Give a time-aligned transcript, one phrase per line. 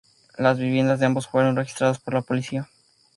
[0.35, 2.67] Las viviendas de ambos fueron registradas por la Policía.